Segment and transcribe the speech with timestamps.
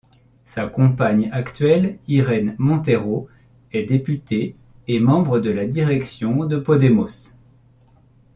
[0.45, 3.27] Sa compagne actuelle Irene Montero
[3.71, 4.55] est députée
[4.87, 7.35] et membre de la direction de Podemos.